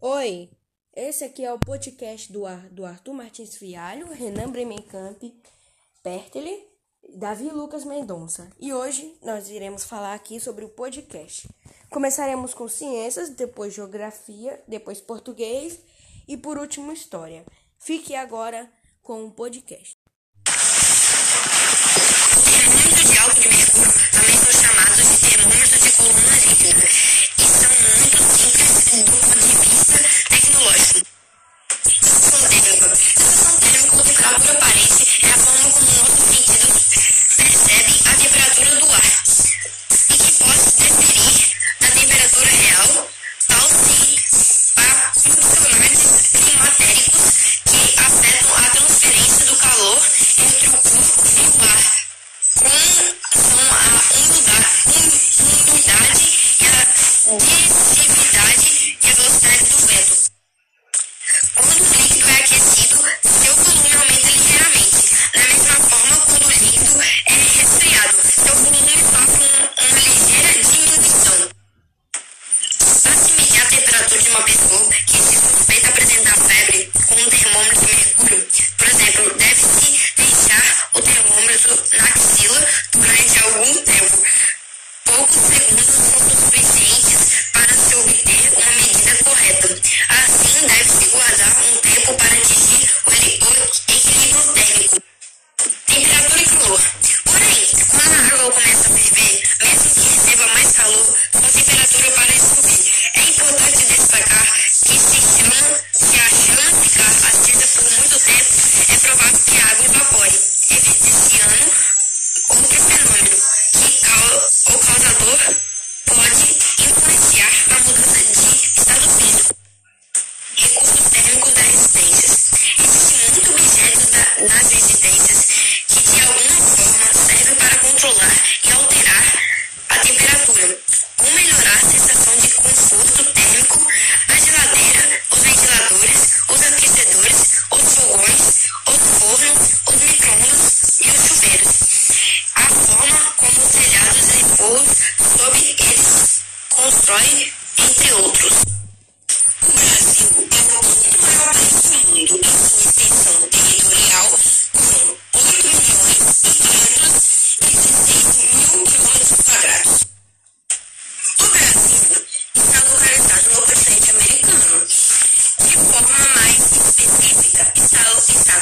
[0.00, 0.50] Oi,
[0.94, 5.22] esse aqui é o podcast do, Ar, do Arthur Martins Fialho, Renan Bremencamp,
[6.02, 6.68] Pertele,
[7.14, 8.50] Davi Lucas Mendonça.
[8.60, 11.48] E hoje nós iremos falar aqui sobre o podcast.
[11.88, 15.80] Começaremos com ciências, depois geografia, depois português
[16.28, 17.46] e por último história.
[17.78, 18.70] Fique agora
[19.02, 19.96] com o podcast.
[22.44, 27.05] Termômetros de álcool de mercúrio também são chamados de termômetros de coluna líquida.
[34.26, 36.74] Calabria Parece é a forma como nossos sentidos
[37.36, 39.06] percebem a temperatura do ar
[40.10, 43.08] e que pode deferir da temperatura real,
[43.46, 44.18] tal se
[44.78, 47.24] há condicionantes climatéricos
[47.66, 50.02] que afetam a transferência do calor
[50.38, 51.86] entre o corpo e o ar,
[52.58, 52.82] como
[53.30, 53.82] são a
[54.26, 55.06] umidade,
[55.70, 56.26] umidade
[56.58, 56.82] e a
[57.38, 60.05] dissividade e a velocidade do vento.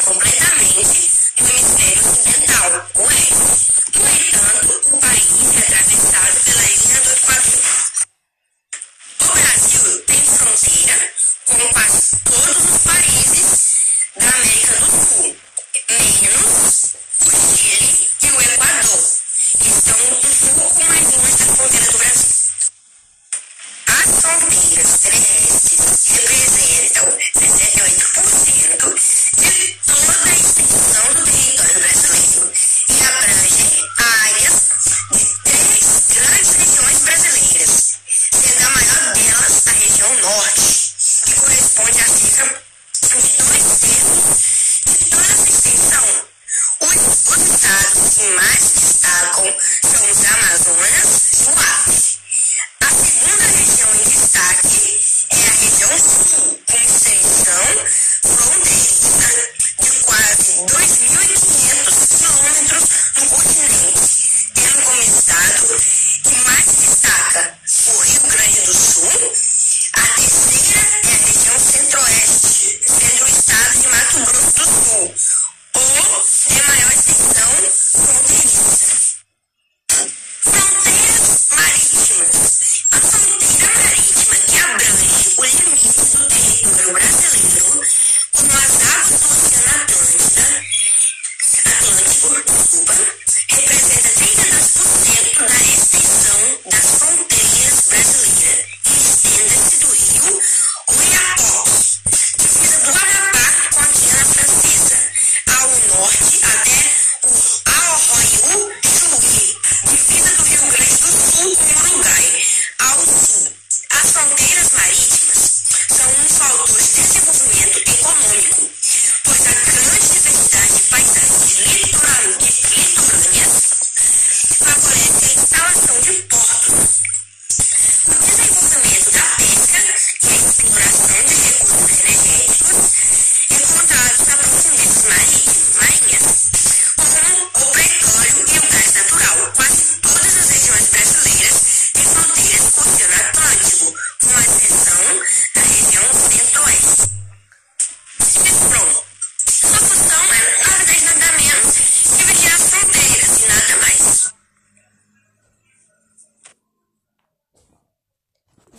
[0.04, 0.43] completa
[47.74, 52.03] estados que mais destacam são os Amazonas e o Acre.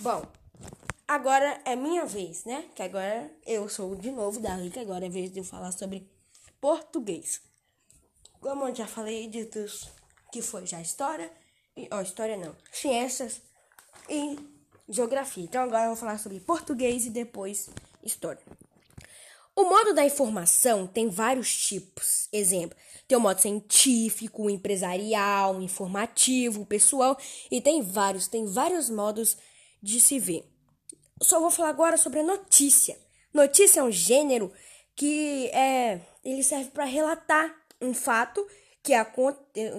[0.05, 0.23] Bom,
[1.07, 2.65] agora é minha vez, né?
[2.75, 6.07] Que agora eu sou de novo da Rica, agora é vez de eu falar sobre
[6.61, 7.41] português.
[8.39, 9.89] Como eu já falei, ditos
[10.31, 11.31] que foi já história,
[11.75, 13.41] e, ó, história não, ciências
[14.07, 14.37] e
[14.87, 15.43] geografia.
[15.43, 17.71] Então agora eu vou falar sobre português e depois
[18.03, 18.43] história.
[19.55, 22.29] O modo da informação tem vários tipos.
[22.31, 22.77] Exemplo,
[23.07, 27.17] tem o modo científico, empresarial, informativo, pessoal
[27.49, 29.35] e tem vários, tem vários modos
[29.85, 30.43] de se ver.
[31.21, 32.99] Só vou falar agora sobre a notícia.
[33.31, 34.51] Notícia é um gênero
[34.95, 38.45] que é, ele serve para relatar um fato
[38.81, 39.05] que é,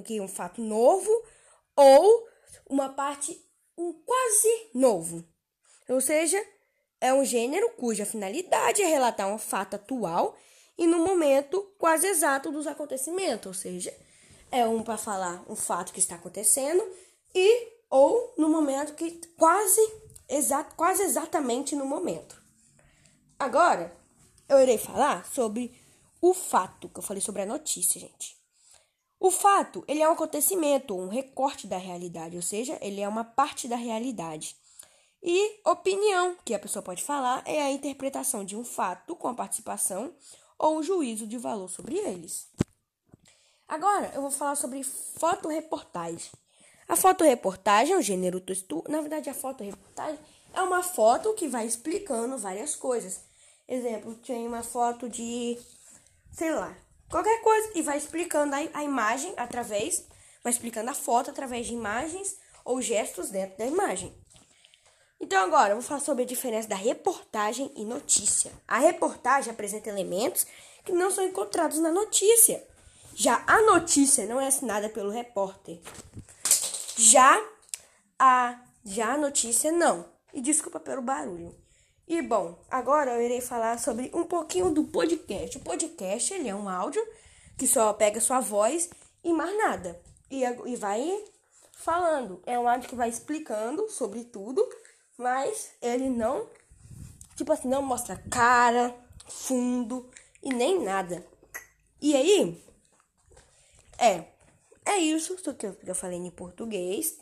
[0.05, 1.11] que é um fato novo
[1.75, 2.29] ou
[2.71, 3.37] uma parte
[3.77, 5.25] um quase novo.
[5.89, 6.41] Ou seja,
[7.01, 10.39] é um gênero cuja finalidade é relatar um fato atual
[10.79, 13.93] e no momento quase exato dos acontecimentos, ou seja,
[14.53, 16.83] é um para falar um fato que está acontecendo
[17.35, 19.81] e ou no momento que quase
[20.29, 22.41] exato, quase exatamente no momento.
[23.39, 23.95] Agora,
[24.49, 25.79] eu irei falar sobre
[26.21, 28.37] o fato, que eu falei sobre a notícia, gente.
[29.19, 33.25] O fato, ele é um acontecimento, um recorte da realidade, ou seja, ele é uma
[33.25, 34.57] parte da realidade.
[35.23, 39.35] E opinião, que a pessoa pode falar, é a interpretação de um fato com a
[39.35, 40.15] participação
[40.59, 42.49] ou um juízo de valor sobre eles.
[43.67, 46.31] Agora, eu vou falar sobre fotoreportagem.
[46.89, 48.85] A fotoreportagem é um gênero textual.
[48.89, 50.19] Na verdade, a fotoreportagem
[50.55, 53.21] é uma foto que vai explicando várias coisas.
[53.69, 55.59] Exemplo, tem uma foto de,
[56.31, 56.77] sei lá,
[57.11, 60.05] qualquer coisa e vai explicando a, a imagem através,
[60.43, 64.15] vai explicando a foto através de imagens ou gestos dentro da imagem.
[65.21, 68.53] Então agora eu vou falar sobre a diferença da reportagem e notícia.
[68.69, 70.47] A reportagem apresenta elementos
[70.85, 72.63] que não são encontrados na notícia.
[73.15, 75.81] Já a notícia não é assinada pelo repórter.
[76.97, 77.41] Já
[78.19, 80.05] a já a notícia não.
[80.33, 81.55] E desculpa pelo barulho.
[82.07, 85.59] E bom, agora eu irei falar sobre um pouquinho do podcast.
[85.59, 87.03] O podcast ele é um áudio
[87.59, 88.89] que só pega sua voz
[89.25, 90.01] e mais nada.
[90.31, 91.25] E, e vai
[91.73, 92.41] falando.
[92.47, 94.67] É um áudio que vai explicando sobre tudo
[95.17, 96.49] mas ele não,
[97.35, 98.95] tipo assim, não mostra cara,
[99.27, 100.09] fundo
[100.43, 101.27] e nem nada.
[102.01, 102.63] E aí,
[103.99, 104.25] é,
[104.87, 107.19] é isso que eu falei em português.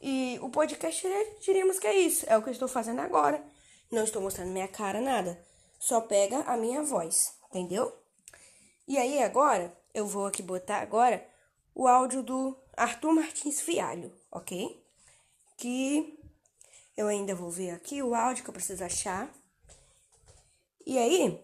[0.00, 1.06] E o podcast,
[1.40, 2.26] diríamos que é isso.
[2.28, 3.42] É o que eu estou fazendo agora.
[3.90, 5.42] Não estou mostrando minha cara, nada.
[5.78, 7.92] Só pega a minha voz, entendeu?
[8.86, 11.26] E aí, agora, eu vou aqui botar agora
[11.74, 14.84] o áudio do Arthur Martins Fialho, ok?
[15.56, 16.18] Que
[16.96, 19.32] eu ainda vou ver aqui o áudio que eu preciso achar.
[20.84, 21.40] E aí,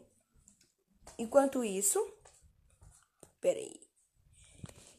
[1.19, 2.05] enquanto isso,
[3.41, 3.88] peraí.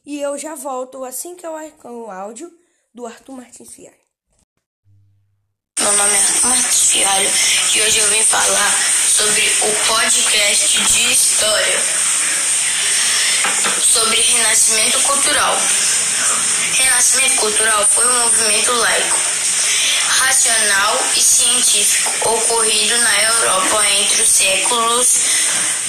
[0.04, 2.50] E eu já volto assim que eu com o áudio
[2.94, 4.00] do Arthur Martins Fialho.
[5.78, 7.30] Meu nome é Arthur Martins Fialho
[7.74, 11.80] e hoje eu vim falar sobre o podcast de história
[13.82, 15.56] sobre renascimento cultural.
[16.72, 19.16] Renascimento cultural foi um movimento laico
[20.20, 25.20] racional e científico ocorrido na Europa entre os séculos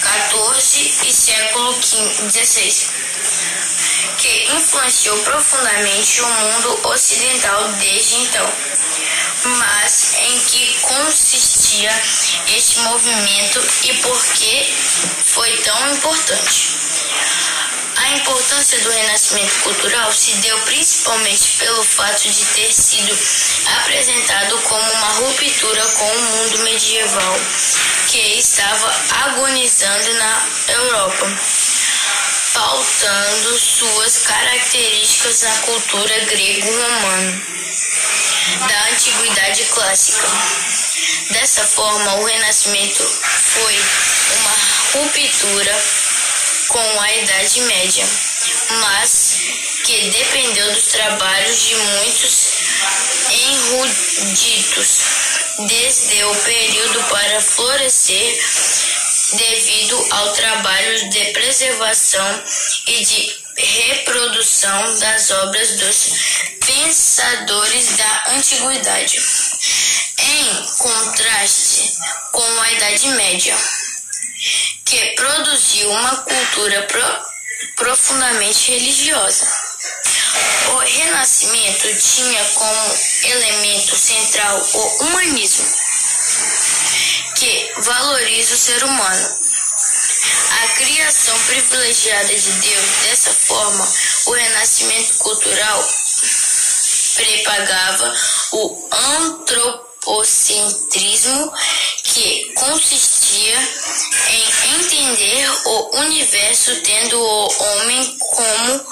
[0.01, 2.88] XIV e século XVI,
[4.22, 8.54] que influenciou profundamente o mundo ocidental desde então.
[9.58, 11.92] Mas em que consistia
[12.48, 14.74] este movimento e por que
[15.25, 16.70] foi tão importante?
[17.96, 23.18] A importância do renascimento cultural se deu principalmente pelo fato de ter sido
[23.80, 27.40] apresentado como uma ruptura com o mundo medieval
[28.08, 28.94] que estava
[29.25, 31.40] agonizando na Europa,
[32.53, 37.41] pautando suas características na cultura grego-romana
[38.67, 40.27] da antiguidade clássica.
[41.31, 43.81] Dessa forma, o Renascimento foi
[44.36, 44.55] uma
[44.93, 45.84] ruptura
[46.67, 48.08] com a Idade Média,
[48.81, 49.41] mas
[49.86, 52.51] que dependeu dos trabalhos de muitos
[53.29, 55.00] eruditos
[55.67, 58.39] desde o período para florescer
[59.34, 62.44] devido ao trabalho de preservação
[62.88, 66.12] e de reprodução das obras dos
[66.66, 69.22] pensadores da antiguidade,
[70.18, 71.94] em contraste
[72.32, 73.58] com a Idade Média
[74.92, 77.26] que produziu uma cultura pro,
[77.78, 79.48] profundamente religiosa.
[80.74, 85.66] O Renascimento tinha como elemento central o humanismo,
[87.42, 89.36] que valoriza o ser humano.
[90.62, 93.88] A criação privilegiada de Deus, dessa forma,
[94.28, 95.90] o renascimento cultural
[97.16, 98.16] prepagava
[98.52, 101.54] o antropologismo teocentrismo
[102.04, 103.60] que consistia
[104.30, 108.86] em entender o universo tendo o homem como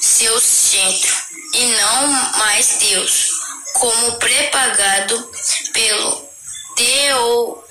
[0.00, 1.14] seu centro
[1.52, 2.08] e não
[2.38, 3.28] mais Deus,
[3.74, 5.30] como prepagado
[5.72, 6.28] pelo
[6.76, 7.63] teo,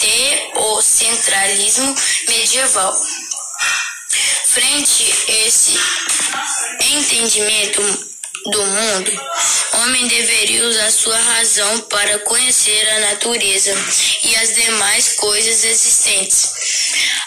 [0.00, 1.94] teocentralismo
[2.28, 2.94] medieval.
[4.44, 5.78] Frente a esse
[6.80, 7.82] entendimento
[8.46, 9.22] do mundo,
[9.72, 13.74] o homem deveria usar sua razão para conhecer a natureza
[14.24, 16.48] e as demais coisas existentes.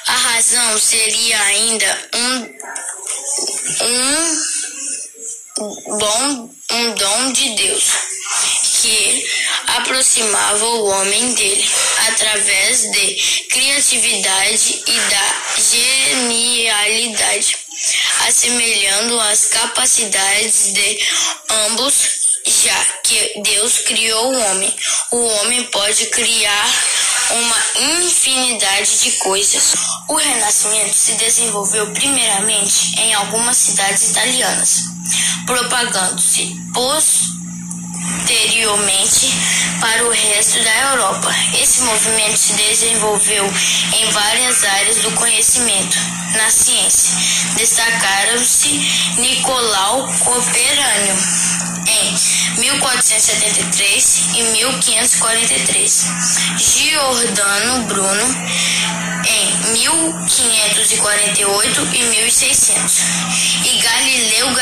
[0.08, 2.58] A razão seria ainda um,
[5.62, 7.84] um, bom, um dom de Deus
[8.82, 9.43] que
[9.77, 11.70] aproximava o homem dele
[12.08, 17.63] através de criatividade e da genialidade
[18.27, 21.00] assemelhando as capacidades de
[21.50, 21.94] ambos,
[22.46, 24.75] já que Deus criou o homem.
[25.12, 26.74] O homem pode criar
[27.32, 27.58] uma
[28.03, 29.74] infinidade de coisas.
[30.10, 34.84] O Renascimento se desenvolveu primeiramente em algumas cidades italianas,
[35.46, 36.56] propagando-se
[37.94, 39.32] posteriormente
[39.80, 41.30] para o resto da Europa.
[41.62, 43.46] Esse movimento se desenvolveu
[43.94, 45.98] em várias áreas do conhecimento
[46.34, 47.14] na ciência.
[47.56, 48.70] Destacaram-se
[49.18, 51.18] Nicolau Copérnico
[51.86, 52.16] em
[52.60, 56.06] 1473 e 1543,
[56.58, 58.24] Giordano Bruno
[59.26, 63.04] em 1548 e 1600
[63.66, 64.54] e Galileu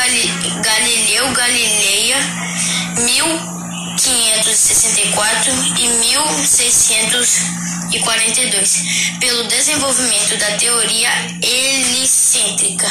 [0.62, 2.51] Galileu Galileia
[2.96, 8.82] 1564 e 1642
[9.20, 11.10] pelo desenvolvimento da teoria
[11.42, 12.86] helicêntrica,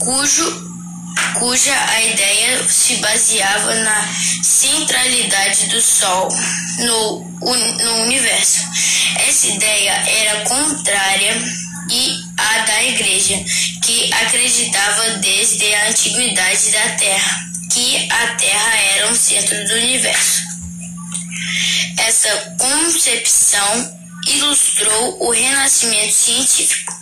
[0.00, 0.72] cujo
[1.38, 4.08] cuja a ideia se baseava na
[4.42, 6.28] centralidade do Sol
[6.78, 8.60] no, no universo.
[9.16, 11.42] Essa ideia era contrária
[11.90, 13.42] e a da Igreja,
[13.82, 20.42] que acreditava desde a antiguidade da Terra que a Terra era um centro do universo.
[21.96, 26.94] Essa concepção ilustrou o renascimento científico,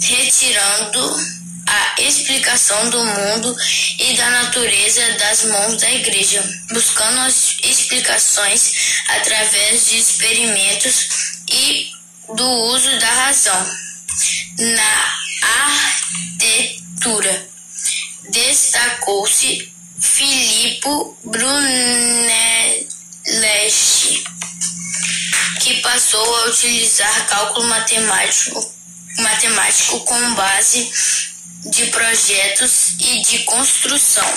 [0.00, 3.54] retirando a explicação do mundo
[3.98, 11.08] e da natureza das mãos da igreja, buscando as explicações através de experimentos
[11.50, 11.90] e
[12.34, 13.70] do uso da razão.
[14.58, 15.18] Na
[16.40, 17.48] arquitetura,
[18.30, 19.71] destacou-se
[20.02, 24.24] Filippo Brunelleschi,
[25.60, 28.74] que passou a utilizar cálculo matemático,
[29.18, 30.90] matemático com base
[31.66, 34.28] de projetos e de construção,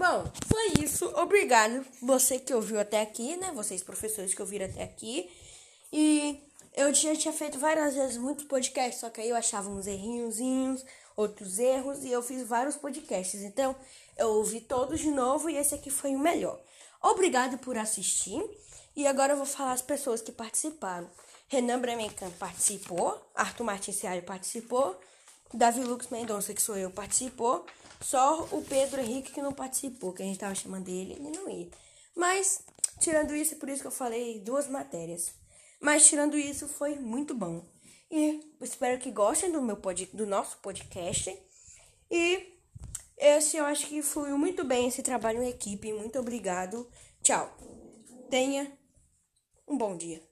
[0.00, 1.04] Bom, foi isso.
[1.14, 3.52] Obrigado você que ouviu até aqui, né?
[3.54, 5.30] Vocês professores que ouviram até aqui.
[5.92, 6.42] E
[6.74, 10.86] eu já tinha feito várias vezes muitos podcasts, só que aí eu achava uns errinhozinhos,
[11.14, 13.42] outros erros, e eu fiz vários podcasts.
[13.42, 13.76] Então,
[14.16, 16.58] eu ouvi todos de novo e esse aqui foi o melhor.
[17.02, 18.42] Obrigado por assistir.
[18.96, 21.10] E agora eu vou falar as pessoas que participaram.
[21.46, 24.98] Renan Bremencan participou, Arthur Martins participou,
[25.52, 27.66] Davi Lucas Mendonça, que sou eu, participou.
[28.00, 31.48] Só o Pedro Henrique que não participou, que a gente tava chamando ele, ele não
[31.48, 31.68] ia.
[32.16, 32.62] Mas,
[32.98, 35.32] tirando isso, por isso que eu falei duas matérias.
[35.80, 37.64] Mas, tirando isso, foi muito bom.
[38.10, 41.36] E espero que gostem do, meu pod, do nosso podcast.
[42.10, 42.58] E
[43.16, 45.92] esse eu acho que fluiu muito bem esse trabalho em equipe.
[45.92, 46.90] Muito obrigado.
[47.22, 47.54] Tchau.
[48.28, 48.72] Tenha
[49.68, 50.29] um bom dia.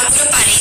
[0.00, 0.59] Quando o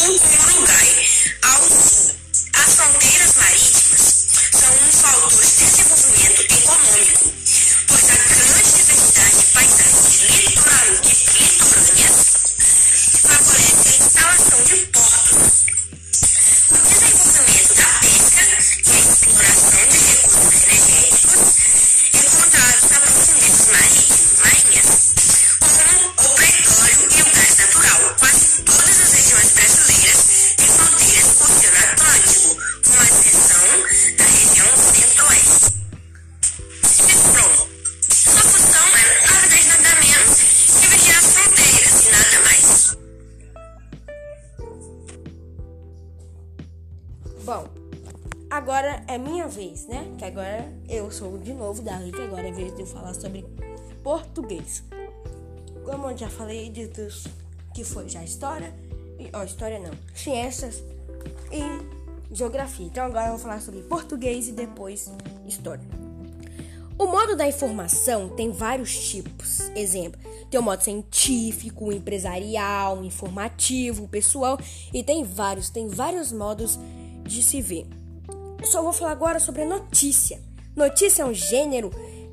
[0.00, 0.39] Peace.
[52.70, 53.44] vez de eu falar sobre
[54.02, 54.82] português.
[55.84, 56.88] Como eu já falei de
[57.74, 58.74] que foi já história,
[59.18, 60.82] e, ó, história não, ciências
[61.52, 62.86] e geografia.
[62.86, 65.10] Então agora eu vou falar sobre português e depois
[65.46, 65.84] história.
[66.98, 69.70] O modo da informação tem vários tipos.
[69.74, 74.58] Exemplo, tem o modo científico, empresarial, informativo, pessoal
[74.92, 76.78] e tem vários, tem vários modos
[77.24, 77.86] de se ver.
[78.64, 80.40] Só vou falar agora sobre a notícia.
[80.76, 81.90] Notícia é um gênero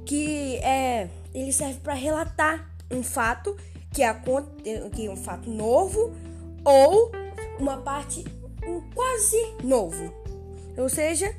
[0.08, 3.56] que é, ele serve para relatar um fato
[3.92, 4.14] que é,
[4.94, 6.14] que é um fato novo
[6.64, 7.12] ou
[7.60, 8.24] uma parte
[8.66, 10.14] um quase novo.
[10.78, 11.36] Ou seja,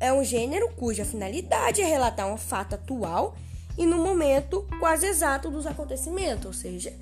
[0.00, 3.36] é um gênero cuja finalidade é relatar um fato atual
[3.76, 6.92] e no momento quase exato dos acontecimentos, ou seja,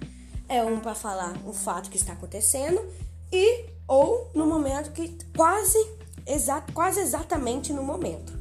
[0.47, 2.85] é um para falar um fato que está acontecendo
[3.33, 5.79] e ou no momento que quase
[6.27, 8.35] exato, quase exatamente no momento.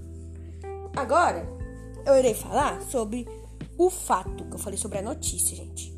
[0.96, 1.55] Agora,
[2.06, 3.28] eu irei falar sobre
[3.78, 5.94] o fato, que eu falei sobre a notícia, gente.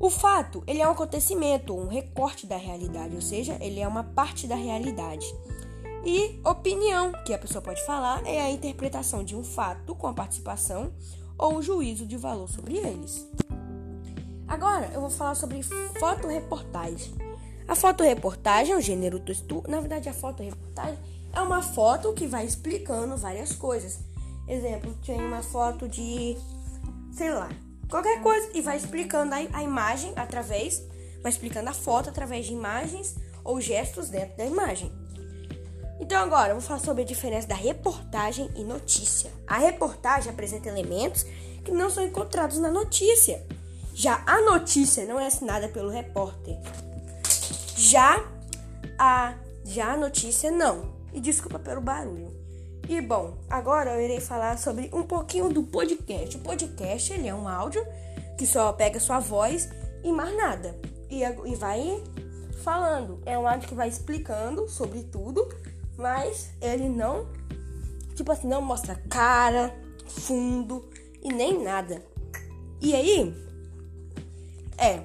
[0.00, 4.04] O fato, ele é um acontecimento, um recorte da realidade, ou seja, ele é uma
[4.04, 5.26] parte da realidade.
[6.04, 10.12] E opinião, que a pessoa pode falar, é a interpretação de um fato com a
[10.12, 10.92] participação
[11.36, 13.26] ou um juízo de valor sobre eles.
[14.46, 17.12] Agora eu vou falar sobre fotoreportagem.
[17.66, 19.68] A fotoreportagem é um gênero estudo.
[19.68, 20.98] Na verdade, a fotoreportagem
[21.34, 24.00] é uma foto que vai explicando várias coisas.
[24.48, 26.36] Exemplo, tem uma foto de,
[27.12, 27.50] sei lá,
[27.90, 30.82] qualquer coisa e vai explicando a, imagem através,
[31.22, 34.90] vai explicando a foto através de imagens ou gestos dentro da imagem.
[36.00, 39.30] Então agora eu vou falar sobre a diferença da reportagem e notícia.
[39.46, 41.24] A reportagem apresenta elementos
[41.64, 43.44] que não são encontrados na notícia.
[43.92, 46.56] Já a notícia não é assinada pelo repórter.
[47.76, 48.24] Já
[48.98, 49.34] a
[49.64, 50.96] já a notícia não.
[51.12, 52.37] E desculpa pelo barulho.
[52.88, 56.38] E bom, agora eu irei falar sobre um pouquinho do podcast.
[56.38, 57.86] O podcast ele é um áudio
[58.38, 59.68] que só pega sua voz
[60.02, 60.74] e mais nada.
[61.10, 62.02] E, e vai
[62.64, 63.20] falando.
[63.26, 65.46] É um áudio que vai explicando sobre tudo,
[65.98, 67.28] mas ele não,
[68.14, 69.70] tipo assim, não mostra cara,
[70.06, 70.88] fundo
[71.22, 72.02] e nem nada.
[72.80, 73.34] E aí,
[74.78, 75.02] é,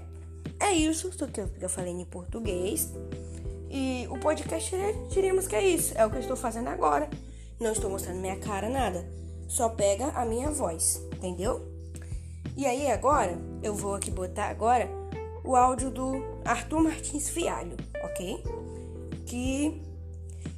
[0.58, 2.94] é isso que eu, que eu falei em português.
[3.70, 4.74] E o podcast,
[5.10, 5.94] diríamos que é isso.
[5.98, 7.10] É o que eu estou fazendo agora.
[7.60, 9.08] Não estou mostrando minha cara, nada.
[9.48, 11.68] Só pega a minha voz, entendeu?
[12.56, 14.90] E aí agora, eu vou aqui botar agora
[15.44, 16.14] o áudio do
[16.46, 18.44] Arthur Martins Fialho, ok?
[19.26, 19.82] Que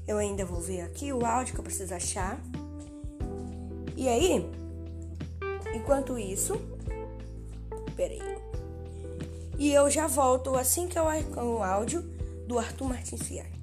[0.08, 2.40] eu ainda vou ver aqui o áudio que eu preciso achar.
[3.96, 4.46] E aí,
[5.74, 6.60] enquanto isso,
[7.96, 8.22] peraí.
[9.58, 12.02] E eu já volto assim que eu o áudio
[12.46, 13.55] do Arthur Martins Fiar.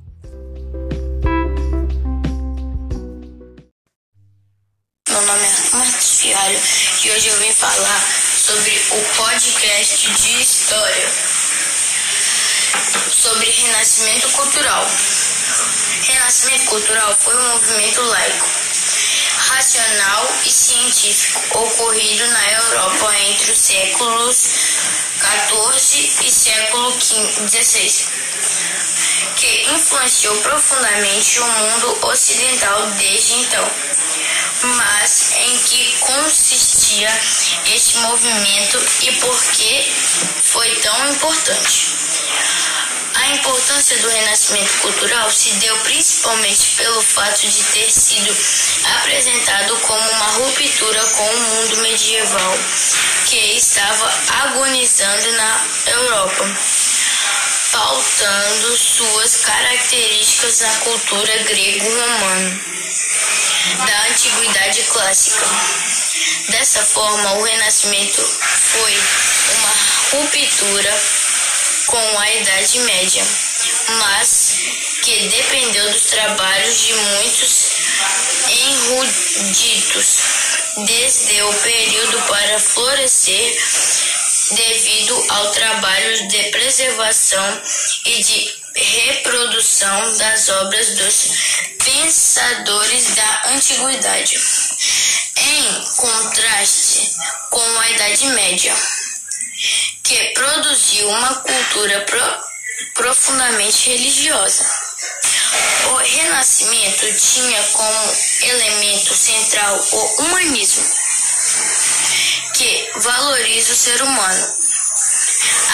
[6.43, 6.61] Fialho
[7.05, 8.05] e hoje eu vim falar
[8.37, 11.13] sobre o podcast de história
[13.11, 14.91] sobre renascimento cultural.
[16.03, 18.47] Renascimento cultural foi um movimento laico,
[19.51, 24.49] racional e científico ocorrido na Europa entre os séculos
[25.19, 28.07] XIV e século XVI,
[29.37, 33.92] que influenciou profundamente o mundo ocidental desde então.
[34.63, 37.21] Mas em que consistia
[37.67, 39.93] este movimento e por que
[40.45, 41.87] foi tão importante?
[43.15, 48.37] A importância do renascimento cultural se deu principalmente pelo fato de ter sido
[48.99, 52.59] apresentado como uma ruptura com o mundo medieval
[53.27, 54.13] que estava
[54.45, 56.57] agonizando na Europa,
[57.73, 62.73] pautando suas características na cultura grego-romana
[63.87, 65.47] da antiguidade clássica.
[66.49, 69.01] Dessa forma, o Renascimento foi
[69.57, 69.75] uma
[70.13, 71.03] ruptura
[71.87, 73.27] com a Idade Média,
[74.01, 74.59] mas
[75.03, 77.71] que dependeu dos trabalhos de muitos
[78.49, 80.17] eruditos
[80.87, 83.59] desde o período para florescer
[84.53, 87.63] devido ao trabalho de preservação
[88.07, 91.31] e de reprodução das obras dos
[91.85, 94.41] pensadores da antiguidade,
[95.37, 97.15] em contraste
[97.51, 98.77] com a Idade Média
[100.03, 102.45] que produziu uma cultura pro,
[102.95, 104.65] profundamente religiosa.
[105.91, 110.85] O Renascimento tinha como elemento central o humanismo,
[112.55, 114.62] que valoriza o ser humano.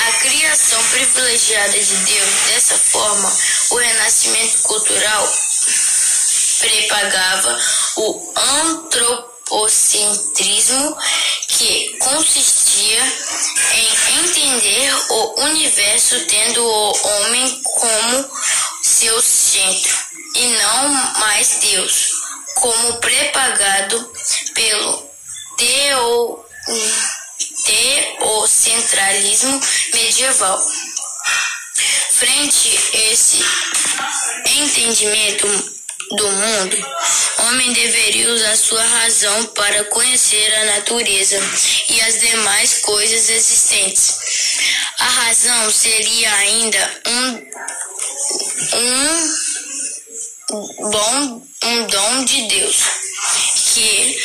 [0.07, 3.31] A criação privilegiada de Deus, dessa forma,
[3.70, 5.31] o renascimento cultural
[6.61, 7.61] propagava
[7.96, 10.96] o antropocentrismo
[11.48, 13.02] que consistia
[13.74, 18.31] em entender o universo tendo o homem como
[18.83, 19.98] seu centro
[20.35, 22.11] e não mais Deus,
[22.54, 24.11] como prepagado
[24.54, 25.09] pelo
[27.68, 29.61] teo, teocentralismo
[29.92, 30.59] medieval.
[32.11, 33.44] Frente a esse
[34.46, 35.46] entendimento
[36.16, 36.87] do mundo,
[37.40, 41.38] homem deveria usar sua razão para conhecer a natureza
[41.90, 44.14] e as demais coisas existentes.
[44.98, 47.46] A razão seria ainda um,
[48.78, 49.31] um
[50.90, 52.76] bom um dom de Deus
[53.74, 54.18] que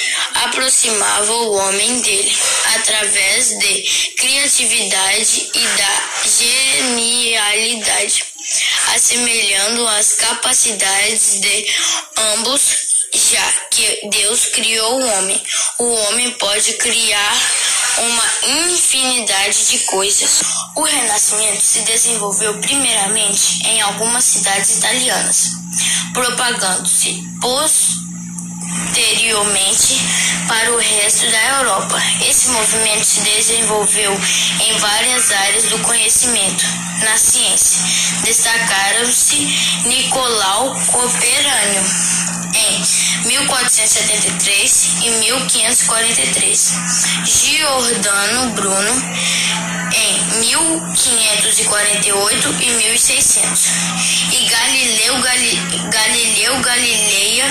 [0.46, 2.38] aproximava o homem dele
[2.76, 3.84] através de
[4.18, 8.34] criatividade e da genialidade
[8.94, 11.66] assemelhando as capacidades de
[12.18, 12.62] ambos,
[13.14, 15.42] já que Deus criou o homem.
[15.80, 17.42] o homem pode criar
[17.98, 18.24] uma
[18.70, 20.42] infinidade de coisas.
[20.76, 25.52] O Renascimento se desenvolveu primeiramente em algumas cidades italianas,
[26.14, 27.24] propagando-se
[28.94, 30.00] posteriormente
[30.48, 32.02] para o resto da Europa.
[32.28, 34.12] Esse movimento se desenvolveu
[34.62, 36.64] em várias áreas do conhecimento.
[37.02, 37.82] Na ciência,
[38.24, 39.36] destacaram-se
[39.86, 41.84] Nicolau Copérnico
[42.56, 42.82] em
[43.28, 46.74] 1473 e 1543,
[47.26, 48.94] Giordano Bruno
[49.96, 53.70] em 1548 e 1600
[54.32, 57.46] e Galileu Gali, Galileu Galileia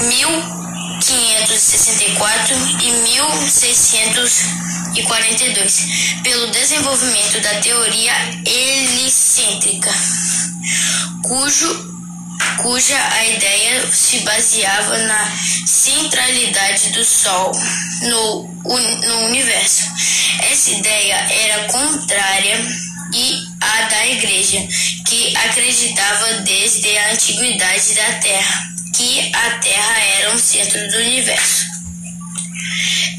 [0.00, 5.86] 1564 e 1642
[6.22, 8.12] pelo desenvolvimento da teoria
[8.46, 9.90] helicêntrica,
[11.22, 11.88] cujo
[12.62, 17.52] cuja a ideia se baseava na centralidade do Sol
[18.02, 19.82] no, no universo.
[20.50, 22.64] Essa ideia era contrária
[23.14, 24.66] e a da Igreja,
[25.06, 31.66] que acreditava desde a antiguidade da Terra que a Terra era um centro do universo.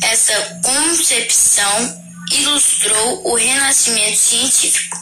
[0.01, 4.99] Essa concepção ilustrou o renascimento científico,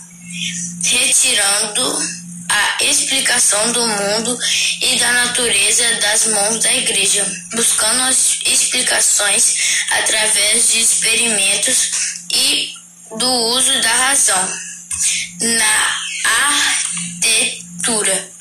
[0.83, 1.81] retirando
[2.49, 4.37] a explicação do mundo
[4.83, 11.89] e da natureza das mãos da igreja, buscando as explicações através de experimentos
[12.31, 12.71] e
[13.17, 14.47] do uso da razão.
[15.41, 16.01] Na
[17.19, 18.31] arquitetura,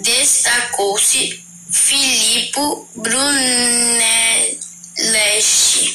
[0.00, 1.45] destacou-se
[1.76, 5.94] Filippo Brunelleschi,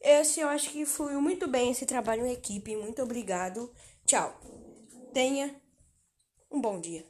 [0.00, 2.74] esse eu acho que fluiu muito bem esse trabalho em equipe.
[2.76, 3.72] Muito obrigado.
[4.04, 4.40] Tchau.
[5.12, 5.54] Tenha
[6.50, 7.06] um bom dia.